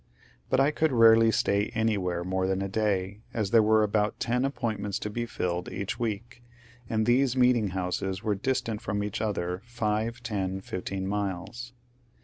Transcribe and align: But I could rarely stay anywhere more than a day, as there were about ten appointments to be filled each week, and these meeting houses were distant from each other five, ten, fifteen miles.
But 0.49 0.59
I 0.59 0.71
could 0.71 0.91
rarely 0.91 1.29
stay 1.29 1.67
anywhere 1.75 2.23
more 2.23 2.47
than 2.47 2.63
a 2.63 2.67
day, 2.67 3.21
as 3.35 3.51
there 3.51 3.61
were 3.61 3.83
about 3.83 4.19
ten 4.19 4.45
appointments 4.45 4.97
to 4.97 5.11
be 5.11 5.27
filled 5.27 5.71
each 5.71 5.99
week, 5.99 6.41
and 6.89 7.05
these 7.05 7.37
meeting 7.37 7.67
houses 7.67 8.23
were 8.23 8.33
distant 8.33 8.81
from 8.81 9.03
each 9.03 9.21
other 9.21 9.61
five, 9.63 10.23
ten, 10.23 10.59
fifteen 10.59 11.05
miles. 11.05 11.73